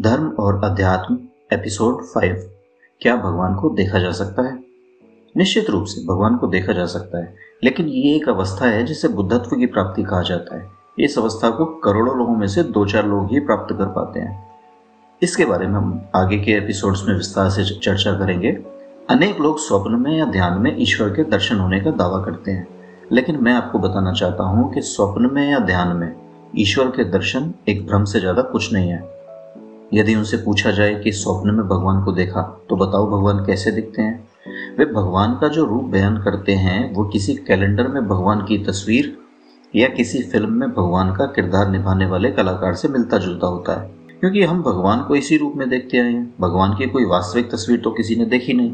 धर्म 0.00 0.28
और 0.38 0.64
अध्यात्म 0.64 1.18
एपिसोड 1.52 2.02
फाइव 2.04 2.50
क्या 3.00 3.16
भगवान 3.16 3.54
को 3.54 3.70
देखा 3.70 3.98
जा 3.98 4.10
सकता 4.10 4.42
है? 4.42 4.58
निश्चित 5.36 5.70
रूप 5.70 5.84
से 5.84 6.04
भगवान 6.06 6.36
को 6.36 6.46
देखा 6.46 6.72
जा 6.72 6.86
सकता 6.86 7.18
है, 7.18 7.34
लेकिन 7.64 7.86
ये 7.86 8.14
एक 8.16 8.28
अवस्था 8.28 8.66
है 8.66 8.86
जिसे 8.86 9.08
बुद्धत्व 9.08 9.56
की 9.56 9.66
प्राप्ति 9.66 10.02
कहा 10.02 10.22
जाता 10.22 10.58
है। 10.58 10.70
इस 10.98 11.18
अवस्था 11.18 11.50
को 11.50 11.64
करोड़ों 11.64 12.16
लोगों 12.18 12.36
में 12.36 12.46
से 12.46 12.62
दो 12.62 12.86
चार 12.86 13.06
लोग 13.06 13.32
ही 13.32 13.40
प्राप्त 13.40 13.76
कर 13.78 13.84
पाते 13.84 14.20
हैं। 14.20 14.48
इसके 15.22 15.44
बारे 15.44 15.66
में 15.66 15.74
हम 15.74 16.08
आगे 16.14 16.38
के 16.38 16.52
एपिसोड्स 16.52 17.04
में 17.08 17.14
विस्तार 17.14 17.50
से 17.50 17.64
चर्चा 17.64 18.12
करेंगे। 18.12 18.58
अनेक 19.10 19.40
लोग 19.40 19.58
स्वप्न 19.58 20.00
में 20.00 20.18
या 20.18 20.24
ध्यान 20.24 20.58
में 20.58 20.76
ईश्वर 20.82 21.08
के 21.08 21.24
दर्शन 21.24 21.56
होने 21.56 21.80
का 21.80 21.90
दावा 21.90 22.24
करते 22.24 22.50
हैं। 22.50 22.66
लेकिन 23.12 23.42
मैं 23.42 23.52
आपको 23.52 23.78
बताना 23.78 24.12
चाहता 24.12 24.44
हूँ 24.44 24.74
कि 24.74 24.80
स्वप्न 24.80 25.30
में 25.32 25.50
या 25.50 25.58
ध्यान 25.58 25.96
में 25.96 26.12
ईश्वर 26.56 26.86
के 26.86 27.04
दर्शन 27.04 27.54
एक 27.68 27.86
भ्रम 27.86 28.04
से 28.04 28.20
ज़्यादा 28.20 28.42
कुछ 28.42 28.72
नहीं 28.72 28.90
है। 28.90 29.19
यदि 29.94 30.14
उनसे 30.14 30.36
पूछा 30.36 30.70
जाए 30.70 30.94
कि 30.94 31.12
स्वप्न 31.12 31.50
में 31.50 31.68
भगवान 31.68 32.04
को 32.04 32.12
देखा 32.12 32.66
तो 32.68 32.76
बताओ 32.76 33.06
भगवान 33.06 33.46
कैसे 33.46 33.70
दिखते 33.70 34.02
हैं? 34.02 34.28
वे 34.78 34.84
भगवान 34.84 35.34
का 35.34 35.48
जो 35.48 35.64
रूप 35.64 35.84
बयान 35.84 36.16
करते 36.16 36.52
हैं, 36.52 36.94
वो 36.94 37.04
किसी 37.04 37.34
कैलेंडर 37.34 37.88
में 37.88 38.08
भगवान 38.08 38.40
की 38.40 38.58
तस्वीर 38.58 39.18
या 39.76 39.88
किसी 39.88 40.22
फ़िल्म 40.22 40.52
में 40.52 40.70
भगवान 40.70 41.12
का 41.12 41.26
किरदार 41.26 41.70
निभाने 41.70 42.06
वाले 42.06 42.30
कलाकार 42.30 42.74
से 42.74 42.88
मिलता 42.88 43.18
जुलता 43.18 43.46
होता 43.46 43.80
है। 43.80 43.94
क्योंकि 44.20 44.42
हम 44.42 44.62
भगवान 44.62 45.02
को 45.02 45.14
इसी 45.14 45.36
रूप 45.36 45.52
में 45.56 45.70
देखते 45.70 45.98
आए 45.98 46.12
हैं। 46.12 46.34
भगवान 46.40 46.74
की 46.74 46.86
कोई 46.86 47.04
वास्तविक 47.04 47.50
तस्वीर 47.50 47.80
तो 47.80 47.90
किसी 47.90 48.16
ने 48.16 48.24
देखी 48.24 48.52
नहीं। 48.52 48.72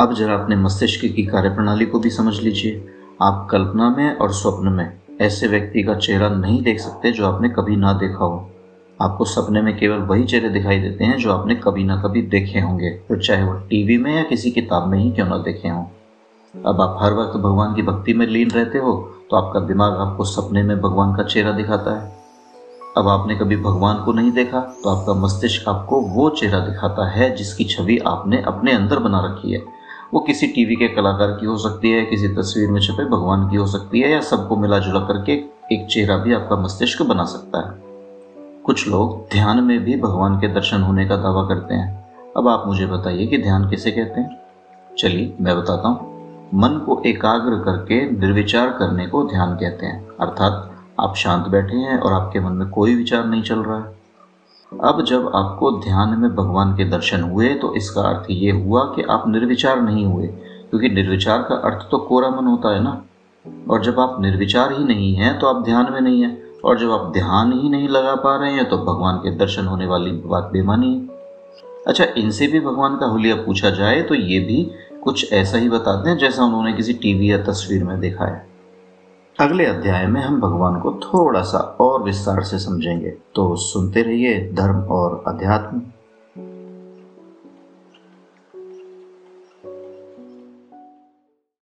अब 0.00 0.14
जरा 0.14 0.34
अपने 0.34 0.56
मस्तिष्क 0.56 1.00
की 1.00 1.26
कार्यप्रणाली 1.26 1.86
को 1.86 1.98
भी 1.98 2.10
समझ 2.10 2.40
लीजिए। 2.40 2.86
आप 3.22 3.48
कल्पना 3.50 3.90
में 3.90 4.16
और 4.16 4.32
स्वप्न 4.32 4.68
में 4.68 4.98
ऐसे 5.20 5.46
व्यक्ति 5.46 5.82
का 5.82 5.94
चेहरा 5.94 6.28
नहीं 6.28 6.62
देख 6.62 6.80
सकते 6.80 7.10
जो 7.10 7.26
आपने 7.26 7.48
कभी 7.48 7.76
ना 7.76 7.92
देखा 7.92 8.24
हो। 8.24 8.50
आपको 8.98 9.24
सपने 9.24 9.60
में 9.62 9.76
केवल 9.78 9.98
वही 9.98 10.24
चेहरे 10.24 10.48
दिखाई 10.48 10.78
देते 10.78 11.04
हैं 11.04 11.16
जो 11.18 11.32
आपने 11.32 11.54
कभी 11.54 11.84
ना 11.84 11.96
कभी 11.96 12.22
देखे 12.22 12.60
होंगे। 12.60 12.90
फिर 13.08 13.18
चाहे 13.18 13.44
वो 13.44 13.52
टीवी 13.70 13.96
में 13.98 14.14
या 14.16 14.22
किसी 14.22 14.50
किताब 14.50 14.88
में 14.88 14.98
ही 14.98 15.10
क्यों 15.10 15.26
ना 15.26 15.38
देखे 15.38 15.68
हों। 15.68 15.84
अब 16.54 16.80
आप 16.80 16.98
हर 17.00 17.12
वक्त 17.12 17.36
भगवान 17.38 17.74
की 17.74 17.82
भक्ति 17.82 18.14
में 18.14 18.26
लीन 18.26 18.50
रहते 18.50 18.78
हो 18.78 18.92
तो 19.30 19.36
आपका 19.36 19.60
दिमाग 19.60 19.96
आपको 20.00 20.24
सपने 20.24 20.62
में 20.62 20.80
भगवान 20.80 21.14
का 21.16 21.22
चेहरा 21.22 21.52
दिखाता 21.52 21.98
है। 22.00 22.12
अब 22.96 23.08
आपने 23.08 23.36
कभी 23.36 23.56
भगवान 23.56 24.02
को 24.04 24.12
नहीं 24.12 24.32
देखा 24.32 24.60
तो 24.82 24.90
आपका 24.90 25.14
मस्तिष्क 25.14 25.68
आपको 25.68 26.00
वो 26.00 26.28
चेहरा 26.30 26.58
दिखाता 26.58 27.08
है 27.10 27.34
जिसकी 27.36 27.64
छवि 27.64 27.98
आपने 28.06 28.42
अपने 28.42 28.72
अंदर 28.72 28.98
बना 28.98 29.24
रखी 29.26 29.52
है। 29.52 29.62
वो 30.14 30.20
किसी 30.20 30.46
टीवी 30.46 30.76
के 30.76 30.88
कलाकार 30.88 31.30
की 31.30 31.46
हो 31.46 31.56
सकती 31.58 31.90
है, 31.90 32.04
किसी 32.04 32.28
तस्वीर 32.28 32.70
में 32.70 32.80
छपे 32.80 33.04
भगवान 33.04 33.48
की 33.50 33.56
हो 33.56 33.66
सकती 33.66 34.00
है, 34.00 34.10
या 34.10 34.20
सबको 34.20 34.56
मिला 34.56 34.78
जुला 34.78 35.00
करके 35.00 35.32
एक 35.74 35.86
चेहरा 35.90 36.16
भी 36.16 36.34
आपका 36.34 36.56
मस्तिष्क 36.56 37.02
बना 37.02 37.24
सकता 37.24 37.60
है। 37.60 37.83
कुछ 38.64 38.88
लोग 38.88 39.26
ध्यान 39.32 39.64
में 39.64 39.84
भी 39.84 40.00
भगवान 40.00 40.40
के 40.40 40.48
दर्शन 40.48 40.80
होने 40.80 41.06
का 41.06 41.16
दावा 41.16 41.42
करते 41.42 41.74
हैं। 41.74 42.12
अब 42.36 42.48
आप 42.48 42.64
मुझे 42.66 42.86
बताइए 42.86 43.26
कि 43.26 43.38
ध्यान 43.38 43.68
किसे 43.68 43.90
कहते 43.90 44.20
हैं? 44.20 44.40
चलिए, 44.98 45.36
मैं 45.40 45.56
बताता 45.56 45.88
हूँ। 45.88 46.14
मन 46.54 46.68
को 46.68 47.02
एकाग्र 47.06 47.64
करके 47.64 48.10
निर्विचार 48.10 48.68
करने 48.68 49.06
को 49.06 49.24
ध्यान 49.24 49.54
कहते 49.54 49.86
हैं। 49.86 50.08
अर्थात, 50.20 50.72
आप 51.00 51.14
शांत 51.14 51.46
बैठे 51.46 51.76
हैं 51.76 51.98
और 51.98 52.12
आपके 52.12 52.40
मन 52.40 52.52
में 52.52 52.68
कोई 52.68 52.94
विचार 52.94 53.24
नहीं 53.24 53.42
चल 53.42 53.58
रहा 53.58 53.78
है। 53.78 53.98
अब 54.84 55.04
जब 55.04 55.32
आपको 55.34 55.70
ध्यान 55.70 56.18
में 56.18 56.36
भगवान 56.36 56.76
के 56.76 56.84
दर्शन 56.84 57.22
हुए 57.22 57.54
तो 57.54 57.74
इसका 57.74 58.02
अर्थ 58.02 58.26
ये 58.30 58.50
हुआ 58.50 58.84
कि 58.84 59.02
आप 59.02 59.28
निर्विचार 59.28 59.80
नहीं 59.80 60.06
हुए, 60.06 60.26
क्योंकि 60.70 60.88
निर्विचार 60.88 61.42
का 61.42 61.54
अर्थ 61.54 61.90
तो 61.90 61.98
कोरा 61.98 62.30
मन 62.30 62.44
होता 62.44 62.74
है 62.74 62.82
ना। 62.82 63.02
और 63.70 63.84
जब 63.84 64.00
आप 64.00 64.16
निर्विचार 64.20 64.72
ही 64.72 64.84
नहीं 64.84 65.14
हैं 65.14 65.38
तो 65.38 65.46
आप 65.46 65.64
ध्यान 65.64 65.92
में 65.92 66.00
नहीं 66.00 66.22
हैं। 66.22 66.43
और 66.64 66.78
जब 66.78 66.90
आप 66.90 67.10
ध्यान 67.12 67.52
ही 67.52 67.68
नहीं 67.68 67.88
लगा 67.88 68.14
पा 68.16 68.36
रहे 68.36 68.52
हैं 68.52 68.68
तो 68.68 68.76
भगवान 68.78 69.16
के 69.16 69.30
दर्शन 69.36 69.66
होने 69.66 69.86
वाली 69.86 70.10
बात 70.26 70.50
बेमानी 70.52 70.94
है। 70.94 71.22
अच्छा 71.86 72.04
इनसे 72.16 72.46
भी 72.46 72.60
भगवान 72.60 72.96
का 72.96 73.06
हुलिया 73.06 73.34
पूछा 73.36 73.70
जाए 73.70 74.00
तो 74.02 74.14
ये 74.14 74.38
भी 74.40 74.62
कुछ 75.02 75.32
ऐसा 75.32 75.58
ही 75.58 75.68
बताते 75.68 76.10
हैं 76.10 76.16
जैसा 76.18 76.44
उन्होंने 76.44 76.72
किसी 76.72 76.92
टीवी 76.92 77.30
या 77.32 77.38
तस्वीर 77.44 77.84
में 77.84 77.98
देखा 78.00 78.24
है। 78.24 78.46
अगले 79.38 79.66
अध्याय 79.66 80.06
में 80.06 80.20
हम 80.20 80.40
भगवान 80.40 80.80
को 80.80 80.92
थोड़ा 80.94 81.42
सा 81.42 81.58
और 81.80 82.02
विस्तार 82.02 82.42
से 82.42 82.58
समझेंगे। 82.58 83.10
तो 83.34 83.54
सुनते 83.56 84.02
रहिए 84.02 84.38
धर्म 84.52 84.80
और 84.90 85.22
अध्यात्म। 85.28 85.82